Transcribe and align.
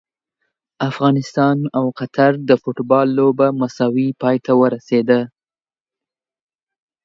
افغانستان 0.89 1.57
او 1.77 1.85
قطر 1.99 2.31
د 2.49 2.51
فوټبال 2.61 3.07
لوبه 3.19 3.47
مساوي 3.59 4.07
پای 4.21 4.37
ته 4.45 4.51
ورسیده! 4.61 5.19